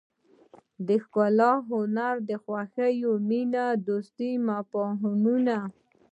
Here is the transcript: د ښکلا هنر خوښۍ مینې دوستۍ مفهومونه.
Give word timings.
د 0.87 0.89
ښکلا 1.03 1.51
هنر 1.69 2.15
خوښۍ 2.43 2.95
مینې 3.27 3.67
دوستۍ 3.87 4.33
مفهومونه. 4.47 5.57